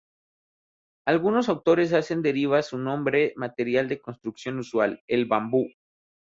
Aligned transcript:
Algunos 1.05 1.47
autores 1.47 1.93
hacen 1.93 2.23
derivar 2.23 2.63
su 2.63 2.79
nombre 2.79 3.19
del 3.19 3.33
material 3.35 3.87
de 3.87 4.01
construcción 4.01 4.57
usual: 4.57 5.03
el 5.05 5.25
bambú. 5.27 5.67